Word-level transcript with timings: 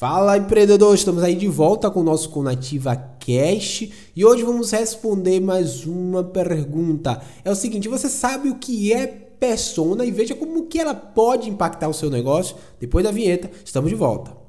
Fala 0.00 0.38
empreendedor, 0.38 0.94
estamos 0.94 1.22
aí 1.22 1.34
de 1.34 1.46
volta 1.46 1.90
com 1.90 2.00
o 2.00 2.02
nosso 2.02 2.30
Conativa 2.30 2.96
Cash 2.96 3.90
e 4.16 4.24
hoje 4.24 4.42
vamos 4.42 4.70
responder 4.70 5.40
mais 5.40 5.84
uma 5.84 6.24
pergunta. 6.24 7.20
É 7.44 7.50
o 7.50 7.54
seguinte, 7.54 7.86
você 7.86 8.08
sabe 8.08 8.48
o 8.48 8.54
que 8.54 8.94
é 8.94 9.06
persona 9.06 10.02
e 10.06 10.10
veja 10.10 10.34
como 10.34 10.64
que 10.68 10.78
ela 10.78 10.94
pode 10.94 11.50
impactar 11.50 11.86
o 11.86 11.92
seu 11.92 12.08
negócio? 12.08 12.56
Depois 12.80 13.04
da 13.04 13.10
vinheta, 13.10 13.50
estamos 13.62 13.90
de 13.90 13.94
volta. 13.94 14.39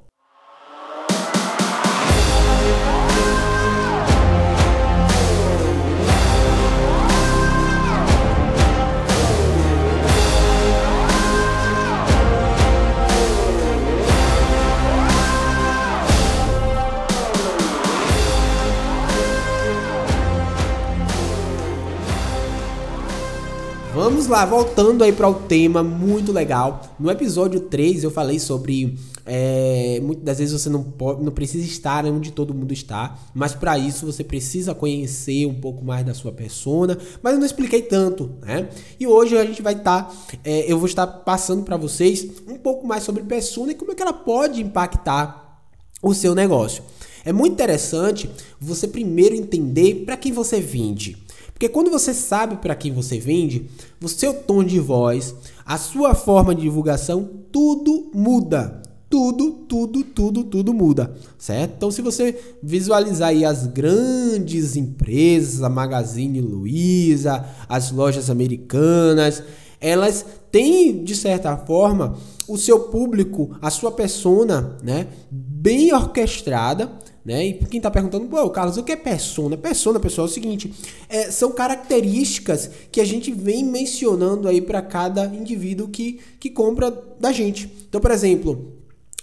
Lá, 24.31 24.45
voltando 24.45 25.03
aí 25.03 25.12
para 25.12 25.27
o 25.27 25.34
tema 25.34 25.84
muito 25.84 26.31
legal. 26.31 26.81
No 26.98 27.12
episódio 27.12 27.59
3 27.59 28.05
eu 28.05 28.09
falei 28.09 28.39
sobre 28.39 28.98
é, 29.26 29.99
muitas 30.02 30.23
das 30.23 30.39
vezes 30.39 30.62
você 30.62 30.70
não, 30.70 30.81
pode, 30.81 31.22
não 31.22 31.31
precisa 31.34 31.66
estar 31.66 32.05
onde 32.05 32.31
todo 32.31 32.53
mundo 32.53 32.72
está, 32.72 33.20
mas 33.34 33.53
para 33.53 33.77
isso 33.77 34.05
você 34.05 34.23
precisa 34.23 34.73
conhecer 34.73 35.45
um 35.45 35.53
pouco 35.53 35.84
mais 35.84 36.05
da 36.05 36.13
sua 36.13 36.31
persona, 36.31 36.98
mas 37.22 37.34
eu 37.34 37.39
não 37.39 37.45
expliquei 37.45 37.81
tanto, 37.81 38.31
né? 38.41 38.70
E 38.98 39.05
hoje 39.05 39.38
a 39.38 39.44
gente 39.44 39.62
vai 39.62 39.73
estar, 39.73 40.03
tá, 40.03 40.16
é, 40.45 40.72
eu 40.72 40.80
vou 40.80 40.88
estar 40.88 41.05
passando 41.05 41.63
para 41.63 41.75
vocês 41.75 42.25
um 42.48 42.55
pouco 42.55 42.88
mais 42.88 43.03
sobre 43.03 43.23
persona 43.23 43.73
e 43.73 43.75
como 43.75 43.91
é 43.91 43.95
que 43.95 44.02
ela 44.02 44.13
pode 44.13 44.61
impactar 44.61 45.61
o 46.02 46.13
seu 46.13 46.34
negócio. 46.34 46.84
É 47.25 47.34
muito 47.34 47.53
interessante 47.53 48.30
você 48.59 48.88
primeiro 48.88 49.36
entender 49.36 50.03
para 50.06 50.17
quem 50.17 50.31
você 50.31 50.59
vende. 50.59 51.17
Porque 51.62 51.72
quando 51.72 51.92
você 51.92 52.12
sabe 52.12 52.56
para 52.56 52.73
quem 52.73 52.92
você 52.92 53.20
vende, 53.20 53.70
o 54.04 54.09
seu 54.09 54.34
tom 54.34 54.64
de 54.64 54.80
voz, 54.80 55.36
a 55.64 55.78
sua 55.78 56.16
forma 56.16 56.56
de 56.56 56.64
divulgação, 56.64 57.30
tudo 57.52 58.09
muda. 58.16 58.81
Tudo, 59.08 59.52
tudo, 59.70 60.03
tudo, 60.03 60.44
tudo 60.45 60.73
muda, 60.73 61.16
certo? 61.38 61.73
Então, 61.78 61.92
se 61.92 62.02
você 62.02 62.36
visualizar 62.64 63.30
aí 63.30 63.45
as 63.45 63.68
grandes 63.68 64.76
empresas, 64.76 65.62
a 65.62 65.70
Magazine 65.70 66.42
Luiza, 66.42 67.45
as 67.70 67.92
lojas 67.92 68.31
americanas, 68.31 69.44
elas 69.80 70.25
têm, 70.52 71.03
de 71.03 71.16
certa 71.16 71.56
forma, 71.58 72.18
o 72.48 72.58
seu 72.58 72.80
público, 72.80 73.56
a 73.62 73.70
sua 73.70 73.92
persona, 73.92 74.78
né, 74.81 75.09
bem 75.30 75.94
orquestrada, 75.94 76.92
né? 77.23 77.45
E 77.45 77.53
quem 77.53 77.77
está 77.77 77.91
perguntando, 77.91 78.27
pô, 78.27 78.50
Carlos, 78.50 78.77
o 78.77 78.83
que 78.83 78.91
é 78.91 78.95
persona? 78.95 79.55
Persona, 79.55 80.00
pessoal, 80.00 80.27
é 80.27 80.30
o 80.30 80.33
seguinte: 80.33 80.73
é, 81.08 81.30
são 81.30 81.52
características 81.52 82.69
que 82.91 83.00
a 83.00 83.05
gente 83.05 83.31
vem 83.31 83.63
mencionando 83.63 84.47
aí 84.47 84.61
para 84.61 84.81
cada 84.81 85.25
indivíduo 85.25 85.88
que, 85.88 86.19
que 86.39 86.50
compra 86.50 86.91
da 87.19 87.31
gente. 87.31 87.72
Então, 87.88 88.02
por 88.02 88.11
exemplo, 88.11 88.73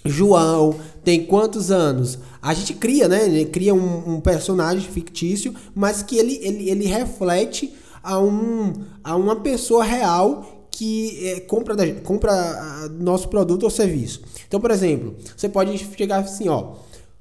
João 0.04 0.78
tem 1.04 1.24
quantos 1.24 1.70
anos? 1.70 2.18
A 2.40 2.54
gente 2.54 2.74
cria, 2.74 3.08
né? 3.08 3.24
Ele 3.24 3.44
cria 3.46 3.74
um, 3.74 4.14
um, 4.14 4.20
personagem 4.20 4.88
fictício, 4.88 5.54
mas 5.74 6.02
que 6.02 6.16
ele, 6.16 6.38
ele, 6.42 6.70
ele 6.70 6.86
reflete 6.86 7.74
a, 8.02 8.18
um, 8.18 8.72
a 9.02 9.16
uma 9.16 9.36
pessoa 9.36 9.84
real 9.84 10.66
que 10.70 11.26
é, 11.26 11.40
compra, 11.40 11.74
da, 11.74 11.92
compra 12.02 12.32
a, 12.32 12.88
nosso 12.88 13.28
produto 13.28 13.64
ou 13.64 13.70
serviço. 13.70 14.22
Então, 14.46 14.60
por 14.60 14.70
exemplo, 14.70 15.16
você 15.36 15.48
pode 15.48 15.76
chegar 15.96 16.18
assim, 16.18 16.48
ó. 16.48 16.74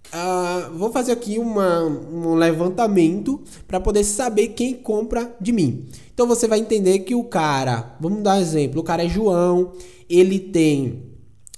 Uh, 0.08 0.78
vou 0.78 0.92
fazer 0.92 1.12
aqui 1.12 1.38
uma, 1.38 1.84
um 1.84 2.36
levantamento 2.36 3.42
para 3.68 3.80
poder 3.80 4.06
saber 4.06 4.50
quem 4.50 4.74
compra 4.74 5.36
de 5.40 5.52
mim. 5.52 5.86
Então 6.14 6.26
você 6.26 6.48
vai 6.48 6.60
entender 6.60 7.00
que 7.00 7.14
o 7.14 7.26
cara, 7.26 7.96
vamos 8.00 8.24
dar 8.24 8.38
um 8.38 8.42
exemplo, 8.42 8.80
o 8.82 8.84
cara 8.84 9.04
é 9.04 9.10
João, 9.10 9.74
ele 10.10 10.40
tem 10.40 11.04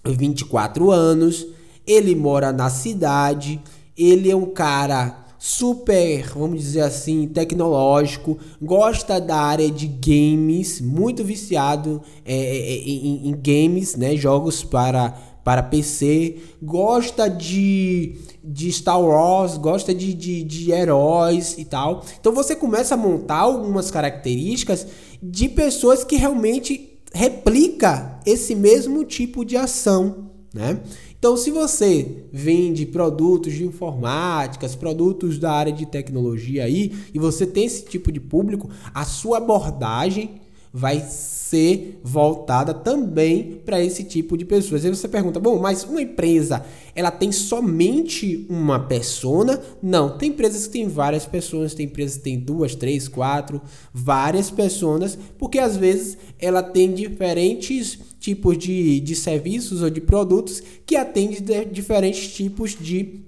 24 0.04 0.90
anos, 0.90 1.46
ele 1.86 2.16
mora 2.16 2.52
na 2.52 2.70
cidade, 2.70 3.62
ele 3.96 4.32
é 4.32 4.36
um 4.36 4.48
cara 4.48 5.26
super, 5.38 6.28
vamos 6.34 6.60
dizer 6.60 6.82
assim, 6.82 7.28
tecnológico, 7.28 8.38
gosta 8.62 9.22
da 9.22 9.38
área 9.38 9.72
de 9.72 9.88
games, 9.88 10.82
muito 10.82 11.24
viciado 11.24 12.02
é, 12.26 12.36
é, 12.36 12.74
é 12.74 12.90
em, 12.90 13.30
em 13.30 13.32
games, 13.32 13.96
né, 13.96 14.18
jogos 14.18 14.64
para 14.64 15.18
para 15.50 15.64
PC, 15.64 16.36
gosta 16.62 17.28
de, 17.28 18.18
de 18.44 18.72
Star 18.72 19.02
Wars, 19.02 19.58
gosta 19.58 19.96
de, 19.96 20.14
de, 20.14 20.44
de 20.44 20.72
heróis 20.72 21.58
e 21.58 21.66
tal. 21.66 22.06
Então 22.20 22.36
você 22.36 22.56
começa 22.56 22.94
a 22.94 22.98
montar 22.98 23.38
algumas 23.38 23.90
características 23.90 24.86
de 25.20 25.50
pessoas 25.50 26.04
que 26.04 26.16
realmente 26.18 27.00
replica 27.12 28.20
esse 28.28 28.54
mesmo 28.54 29.04
tipo 29.04 29.44
de 29.44 29.58
ação, 29.58 30.30
né? 30.54 30.82
Então, 31.18 31.36
se 31.36 31.50
você 31.50 32.28
vende 32.32 32.86
produtos 32.86 33.52
de 33.54 33.66
informática, 33.66 34.70
produtos 34.78 35.40
da 35.40 35.52
área 35.52 35.74
de 35.74 35.88
tecnologia 35.88 36.66
aí, 36.66 36.94
e 37.12 37.18
você 37.18 37.48
tem 37.48 37.66
esse 37.66 37.86
tipo 37.86 38.12
de 38.12 38.20
público, 38.20 38.70
a 38.94 39.04
sua 39.04 39.40
abordagem 39.40 40.40
vai 40.72 41.00
ser 41.00 42.00
voltada 42.04 42.74
também 42.74 43.62
para 43.66 43.84
esse 43.84 44.04
tipo 44.04 44.38
de 44.38 44.46
pessoas. 44.46 44.86
Aí 44.86 44.92
você 44.94 45.08
pergunta, 45.08 45.40
bom, 45.40 45.60
mas 45.60 45.84
uma 45.84 46.02
empresa, 46.02 46.64
ela 46.96 47.10
tem 47.10 47.32
somente 47.32 48.46
uma 48.50 48.80
persona? 48.80 49.60
Não, 49.82 50.18
tem 50.18 50.30
empresas 50.30 50.68
que 50.68 50.74
têm 50.74 50.88
várias 50.88 51.26
pessoas, 51.26 51.74
tem 51.74 51.88
empresas 51.88 52.18
que 52.18 52.24
têm 52.24 52.40
duas, 52.40 52.76
três, 52.76 53.08
quatro, 53.08 53.62
várias 53.94 54.52
pessoas, 54.52 55.18
porque 55.38 55.58
às 55.58 55.76
vezes 55.76 56.18
ela 56.38 56.62
tem 56.62 56.94
diferentes 56.94 57.98
tipos 58.20 58.58
de, 58.58 59.00
de 59.00 59.16
serviços 59.16 59.82
ou 59.82 59.90
de 59.90 60.02
produtos 60.02 60.62
que 60.86 60.96
atendem 60.96 61.40
diferentes 61.72 62.34
tipos 62.34 62.78
de 62.80 63.26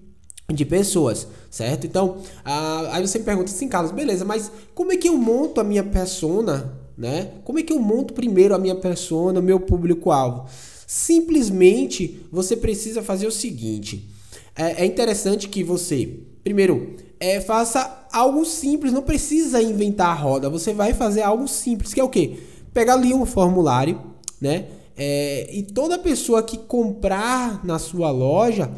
de 0.53 0.66
pessoas, 0.66 1.28
certo? 1.50 1.88
Então, 1.88 2.18
ah, 2.44 2.90
aí 2.91 3.08
você 3.08 3.19
me 3.19 3.23
pergunta 3.23 3.50
assim, 3.50 3.69
Carlos, 3.69 3.91
beleza, 3.91 4.25
mas 4.25 4.52
como 4.75 4.91
é 4.91 4.97
que 4.97 5.08
eu 5.08 5.18
monto 5.18 5.62
a 5.62 5.63
minha 5.63 5.84
persona 5.84 6.78
né? 6.97 7.31
Como 7.44 7.59
é 7.59 7.63
que 7.63 7.74
eu 7.74 7.79
monto 7.79 8.13
primeiro 8.13 8.53
a 8.53 8.59
minha 8.59 8.75
persona, 8.75 9.40
o 9.40 9.44
meu 9.44 9.59
público-alvo? 9.59 10.46
Simplesmente 10.85 12.25
você 12.31 12.56
precisa 12.56 13.02
fazer 13.02 13.28
o 13.28 13.31
seguinte: 13.31 14.09
é, 14.56 14.84
é 14.84 14.85
interessante 14.85 15.47
que 15.47 15.63
você, 15.63 16.19
primeiro, 16.44 16.96
é, 17.19 17.40
faça 17.40 18.07
algo 18.12 18.44
simples, 18.46 18.91
não 18.91 19.02
precisa 19.02 19.62
inventar 19.62 20.09
a 20.09 20.13
roda, 20.13 20.50
você 20.50 20.74
vai 20.74 20.94
fazer 20.94 21.22
algo 21.22 21.47
simples, 21.47 21.94
que 21.94 22.00
é 22.00 22.03
o 22.03 22.09
quê? 22.09 22.40
Pegar 22.74 22.94
ali 22.94 23.13
um 23.13 23.25
formulário, 23.25 24.02
né? 24.40 24.68
É, 24.97 25.50
e 25.52 25.63
toda 25.63 25.97
pessoa 25.97 26.44
que 26.44 26.58
comprar 26.58 27.66
na 27.66 27.79
sua 27.79 28.12
loja, 28.12 28.72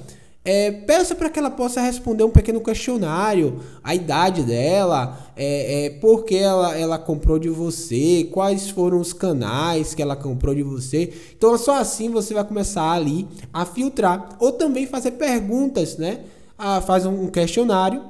é, 0.46 0.72
peça 0.72 1.16
para 1.16 1.30
que 1.30 1.40
ela 1.40 1.50
possa 1.50 1.80
responder 1.80 2.24
um 2.24 2.30
pequeno 2.30 2.60
questionário, 2.60 3.62
a 3.82 3.96
idade 3.96 4.44
dela, 4.44 5.18
é, 5.38 5.86
é, 5.86 5.90
por 5.90 6.26
que 6.26 6.36
ela, 6.36 6.78
ela 6.78 7.00
comprou 7.00 7.40
de 7.40 7.50
você, 7.50 8.28
quais 8.32 8.70
foram 8.70 9.00
os 9.00 9.14
canais 9.14 9.96
que 9.96 10.02
ela 10.02 10.18
comprou 10.18 10.54
de 10.54 10.62
você. 10.62 11.14
Então, 11.36 11.58
só 11.58 11.78
assim 11.78 12.10
você 12.10 12.34
vai 12.34 12.44
começar 12.44 12.92
ali 12.92 13.26
a 13.54 13.66
filtrar. 13.66 14.36
Ou 14.40 14.52
também 14.52 14.86
fazer 14.86 15.12
perguntas, 15.12 15.98
né? 15.98 16.20
Ah, 16.58 16.82
faz 16.82 17.06
um 17.06 17.28
questionário. 17.28 18.02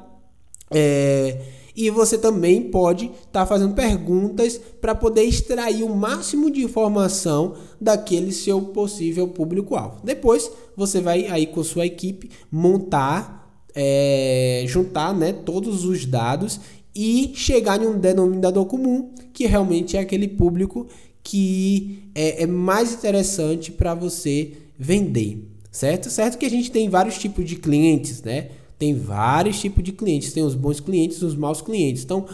É, 0.71 1.37
e 1.75 1.89
você 1.89 2.17
também 2.17 2.69
pode 2.69 3.05
estar 3.05 3.41
tá 3.41 3.45
fazendo 3.45 3.73
perguntas 3.73 4.59
para 4.79 4.93
poder 4.93 5.23
extrair 5.23 5.83
o 5.83 5.95
máximo 5.95 6.51
de 6.51 6.63
informação 6.63 7.55
daquele 7.81 8.31
seu 8.31 8.61
possível 8.61 9.27
público-alvo. 9.27 10.01
Depois 10.03 10.51
você 10.75 11.01
vai 11.01 11.27
aí 11.27 11.47
com 11.47 11.63
sua 11.63 11.85
equipe 11.85 12.29
montar, 12.51 13.65
é, 13.75 14.63
juntar 14.67 15.13
né, 15.15 15.33
todos 15.33 15.83
os 15.85 16.05
dados 16.05 16.59
e 16.95 17.31
chegar 17.33 17.81
em 17.81 17.87
um 17.87 17.97
denominador 17.97 18.65
comum 18.65 19.11
que 19.33 19.47
realmente 19.47 19.97
é 19.97 19.99
aquele 19.99 20.27
público 20.27 20.87
que 21.23 22.09
é, 22.13 22.43
é 22.43 22.47
mais 22.47 22.93
interessante 22.93 23.71
para 23.71 23.95
você 23.95 24.53
vender, 24.77 25.47
certo? 25.71 26.09
Certo 26.09 26.37
que 26.37 26.45
a 26.45 26.49
gente 26.49 26.69
tem 26.69 26.89
vários 26.89 27.17
tipos 27.17 27.45
de 27.45 27.55
clientes, 27.55 28.21
né? 28.21 28.49
Tem 28.83 28.93
vários 28.93 29.61
tipos 29.61 29.81
de 29.81 29.93
clientes. 29.93 30.33
Tem 30.33 30.43
os 30.43 30.55
bons 30.55 30.81
clientes 30.81 31.21
os 31.21 31.35
maus 31.35 31.61
clientes. 31.61 32.03
Então, 32.03 32.25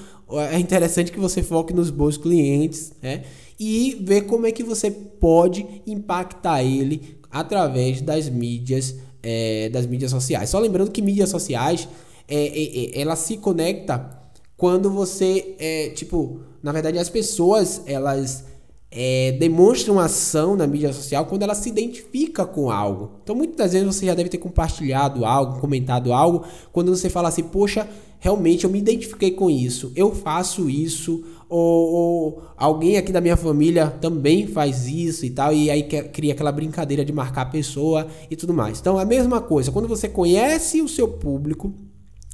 é 0.52 0.58
interessante 0.58 1.12
que 1.12 1.20
você 1.20 1.44
foque 1.44 1.72
nos 1.74 1.92
bons 1.92 2.18
clientes, 2.18 2.92
né? 3.04 3.24
E 3.60 4.00
ver 4.02 4.22
como 4.22 4.48
é 4.48 4.52
que 4.52 4.64
você 4.64 4.90
pode 4.90 5.64
impactar 5.86 6.64
ele 6.64 7.20
através 7.30 8.02
das 8.02 8.28
mídias, 8.30 8.96
é, 9.22 9.70
das 9.70 9.86
mídias 9.86 10.10
sociais. 10.10 10.50
Só 10.50 10.58
lembrando 10.58 10.90
que 10.90 11.04
mídias 11.04 11.30
sociais, 11.30 11.88
é, 12.28 12.36
é, 12.36 12.98
é 12.98 13.02
ela 13.02 13.16
se 13.16 13.38
conecta 13.38 14.10
quando 14.58 14.90
você, 14.90 15.56
é, 15.60 15.90
tipo, 15.90 16.40
na 16.64 16.72
verdade 16.72 16.98
as 16.98 17.10
pessoas, 17.10 17.84
elas 17.86 18.44
é, 18.92 19.34
demonstra 19.34 19.92
uma 19.92 20.06
ação 20.06 20.56
na 20.56 20.66
mídia 20.66 20.92
social 20.92 21.26
quando 21.26 21.44
ela 21.44 21.54
se 21.54 21.70
identifica 21.70 22.46
com 22.46 22.72
algo. 22.72 23.12
Então, 23.24 23.36
muitas 23.36 23.74
vezes 23.74 23.88
você 23.88 24.06
já 24.06 24.16
deve 24.16 24.30
ter 24.30 24.40
compartilhado 24.40 25.26
algo, 25.26 25.60
comentado 25.60 26.12
algo, 26.12 26.44
quando 26.72 26.96
você 26.96 27.10
fala 27.10 27.30
assim, 27.30 27.44
poxa, 27.44 27.88
realmente 28.20 28.64
eu 28.64 28.70
me 28.70 28.80
identifiquei 28.80 29.32
com 29.32 29.50
isso, 29.50 29.92
eu 29.96 30.14
faço 30.14 30.70
isso, 30.70 31.24
ou, 31.48 31.94
ou, 31.94 32.44
alguém 32.58 32.98
aqui 32.98 33.12
da 33.12 33.22
minha 33.22 33.38
família 33.38 33.88
também 34.02 34.48
faz 34.48 34.88
isso 34.88 35.26
e 35.26 35.30
tal, 35.30 35.54
e 35.54 35.70
aí 35.70 35.84
cria 35.84 36.34
aquela 36.34 36.52
brincadeira 36.52 37.06
de 37.06 37.14
marcar 37.14 37.44
a 37.44 37.46
pessoa 37.46 38.08
e 38.30 38.36
tudo 38.36 38.54
mais. 38.54 38.80
Então, 38.80 38.98
a 38.98 39.06
mesma 39.06 39.40
coisa, 39.40 39.72
quando 39.72 39.88
você 39.88 40.10
conhece 40.10 40.82
o 40.82 40.88
seu 40.88 41.08
público, 41.08 41.74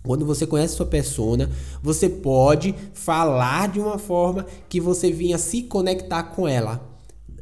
quando 0.06 0.26
você 0.26 0.46
conhece 0.46 0.76
sua 0.76 0.86
persona, 0.86 1.50
você 1.82 2.08
pode 2.08 2.76
falar 2.94 3.68
de 3.68 3.80
uma 3.80 3.98
forma 3.98 4.46
que 4.70 4.80
você 4.80 5.12
vinha 5.12 5.38
se 5.38 5.64
conectar 5.64 6.24
com 6.24 6.48
ela. 6.48 6.88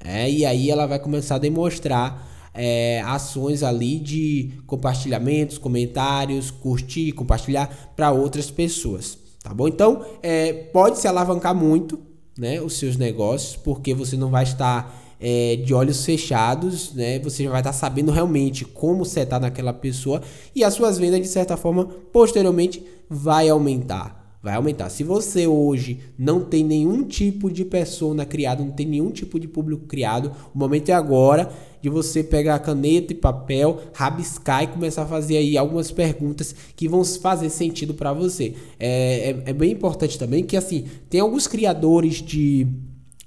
É, 0.04 0.30
e 0.30 0.46
aí 0.46 0.70
ela 0.72 0.86
vai 0.86 1.00
começar 1.00 1.36
a 1.36 1.40
demonstrar 1.40 2.30
é, 2.54 3.02
ações 3.06 3.64
ali 3.64 4.00
de 4.00 4.52
compartilhamentos, 4.66 5.58
comentários, 5.58 6.52
curtir, 6.52 7.12
compartilhar 7.12 7.94
para 7.96 8.12
outras 8.12 8.50
pessoas. 8.50 9.18
Tá 9.44 9.54
bom? 9.54 9.68
Então, 9.68 10.06
é, 10.22 10.54
pode 10.54 11.00
se 11.00 11.08
alavancar 11.08 11.54
muito 11.54 12.00
né, 12.38 12.62
os 12.62 12.78
seus 12.78 12.96
negócios, 12.96 13.56
porque 13.56 13.94
você 13.94 14.16
não 14.16 14.30
vai 14.30 14.44
estar 14.44 15.03
é, 15.26 15.56
de 15.56 15.74
olhos 15.74 16.04
fechados, 16.04 16.94
né? 16.94 17.18
Você 17.20 17.46
já 17.46 17.50
vai 17.50 17.62
estar 17.62 17.72
sabendo 17.72 18.12
realmente 18.12 18.66
como 18.66 19.06
setar 19.06 19.40
naquela 19.40 19.72
pessoa 19.72 20.22
e 20.54 20.66
as 20.66 20.74
suas 20.74 20.98
vendas, 20.98 21.22
de 21.22 21.28
certa 21.28 21.56
forma, 21.56 21.86
posteriormente, 22.12 22.84
vai 23.10 23.48
aumentar. 23.48 24.22
Vai 24.44 24.56
aumentar. 24.56 24.90
Se 24.90 25.06
você 25.06 25.48
hoje 25.48 26.02
não 26.20 26.42
tem 26.42 26.66
nenhum 26.66 27.06
tipo 27.06 27.50
de 27.50 27.64
persona 27.64 28.26
criado, 28.26 28.66
não 28.66 28.74
tem 28.74 28.86
nenhum 28.86 29.12
tipo 29.12 29.40
de 29.40 29.48
público 29.48 29.86
criado, 29.86 30.34
o 30.54 30.60
momento 30.60 30.90
é 30.90 30.94
agora 30.94 31.50
de 31.82 31.88
você 31.88 32.22
pegar 32.22 32.60
caneta 32.60 33.14
e 33.14 33.16
papel, 33.16 33.80
rabiscar 33.94 34.64
e 34.64 34.68
começar 34.68 35.04
a 35.04 35.06
fazer 35.06 35.38
aí 35.38 35.58
algumas 35.58 35.90
perguntas 35.92 36.54
que 36.76 36.90
vão 36.90 37.06
fazer 37.06 37.50
sentido 37.50 37.94
para 37.94 38.12
você. 38.12 38.56
É, 38.78 39.30
é, 39.30 39.52
é 39.52 39.54
bem 39.54 39.72
importante 39.72 40.20
também 40.20 40.44
que 40.44 40.58
assim 40.58 40.84
tem 41.10 41.22
alguns 41.22 41.48
criadores 41.48 42.16
de 42.16 42.68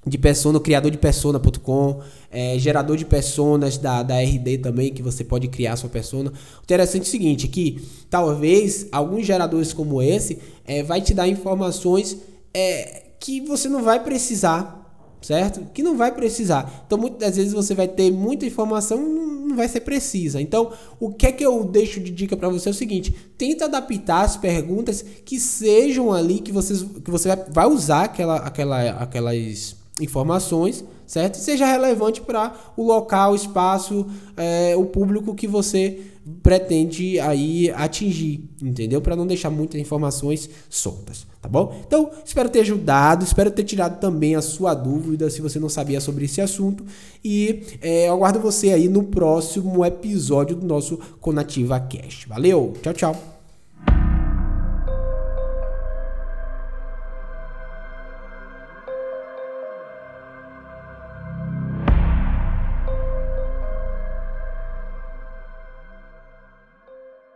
de 0.06 0.16
persona, 0.16 0.60
criador 0.60 0.90
de 0.90 0.98
persona.com, 0.98 2.00
é, 2.30 2.56
gerador 2.58 2.96
de 2.96 3.04
personas 3.04 3.76
da, 3.76 4.02
da 4.04 4.20
RD 4.20 4.58
também, 4.58 4.92
que 4.92 5.02
você 5.02 5.24
pode 5.24 5.48
criar 5.48 5.76
sua 5.76 5.90
persona. 5.90 6.30
O 6.30 6.62
interessante 6.62 7.02
é 7.02 7.08
o 7.08 7.10
seguinte, 7.10 7.48
que 7.48 7.82
talvez 8.08 8.86
alguns 8.92 9.26
geradores 9.26 9.72
como 9.72 10.00
esse 10.00 10.38
é, 10.64 10.82
vai 10.82 11.00
te 11.00 11.12
dar 11.12 11.26
informações 11.26 12.18
é, 12.54 13.02
que 13.18 13.40
você 13.40 13.68
não 13.68 13.82
vai 13.82 14.02
precisar, 14.02 15.16
certo? 15.20 15.66
Que 15.74 15.82
não 15.82 15.96
vai 15.96 16.14
precisar. 16.14 16.84
Então, 16.86 16.96
muitas 16.96 17.36
vezes 17.36 17.52
você 17.52 17.74
vai 17.74 17.88
ter 17.88 18.12
muita 18.12 18.46
informação 18.46 19.26
não 19.46 19.56
vai 19.56 19.68
ser 19.68 19.80
precisa. 19.80 20.40
Então, 20.40 20.72
o 21.00 21.12
que 21.12 21.26
é 21.26 21.32
que 21.32 21.44
eu 21.44 21.64
deixo 21.64 22.00
de 22.00 22.10
dica 22.10 22.36
para 22.36 22.48
você 22.48 22.68
é 22.68 22.72
o 22.72 22.74
seguinte: 22.74 23.14
tenta 23.38 23.64
adaptar 23.64 24.22
as 24.22 24.36
perguntas 24.36 25.04
que 25.24 25.40
sejam 25.40 26.12
ali 26.12 26.40
que, 26.40 26.52
vocês, 26.52 26.82
que 26.82 27.10
você 27.10 27.28
vai 27.50 27.66
usar 27.66 28.04
aquela, 28.04 28.36
aquela, 28.36 28.90
aquelas 28.90 29.75
informações, 30.00 30.84
certo? 31.06 31.36
Seja 31.36 31.66
relevante 31.66 32.20
para 32.20 32.54
o 32.76 32.84
local, 32.84 33.32
o 33.32 33.36
espaço, 33.36 34.06
é, 34.36 34.74
o 34.76 34.84
público 34.84 35.34
que 35.34 35.46
você 35.46 36.00
pretende 36.42 37.20
aí 37.20 37.70
atingir, 37.70 38.44
entendeu? 38.60 39.00
Para 39.00 39.14
não 39.14 39.26
deixar 39.26 39.48
muitas 39.48 39.80
informações 39.80 40.50
soltas, 40.68 41.26
tá 41.40 41.48
bom? 41.48 41.80
Então, 41.86 42.10
espero 42.24 42.48
ter 42.48 42.60
ajudado, 42.60 43.24
espero 43.24 43.50
ter 43.50 43.62
tirado 43.62 44.00
também 44.00 44.34
a 44.34 44.42
sua 44.42 44.74
dúvida 44.74 45.30
se 45.30 45.40
você 45.40 45.60
não 45.60 45.68
sabia 45.68 46.00
sobre 46.00 46.24
esse 46.24 46.40
assunto 46.40 46.84
e 47.24 47.62
é, 47.80 48.08
eu 48.08 48.14
aguardo 48.14 48.40
você 48.40 48.72
aí 48.72 48.88
no 48.88 49.04
próximo 49.04 49.84
episódio 49.84 50.56
do 50.56 50.66
nosso 50.66 50.98
Conativa 51.20 51.78
Cast. 51.78 52.28
Valeu, 52.28 52.72
tchau, 52.82 52.92
tchau. 52.92 53.35